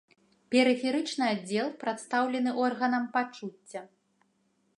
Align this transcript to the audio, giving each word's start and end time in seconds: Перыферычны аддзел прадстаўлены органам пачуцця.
Перыферычны 0.55 1.23
аддзел 1.33 1.69
прадстаўлены 1.83 2.51
органам 2.69 3.03
пачуцця. 3.19 3.81